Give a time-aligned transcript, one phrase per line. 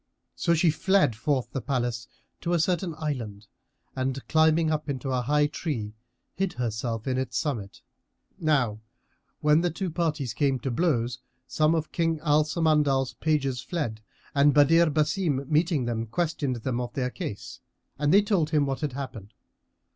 [0.35, 2.07] So she fled forth the palace
[2.39, 3.45] to a certain island,
[3.95, 5.93] and climbing up into a high tree,
[6.33, 7.83] hid herself in its summit.
[8.39, 8.79] Now
[9.41, 14.01] when the two parties came to blows, some of King Al Samandal's pages fled
[14.33, 17.59] and Badr Basim meeting them, questioned them of their case
[17.99, 19.35] and they told him what had happened.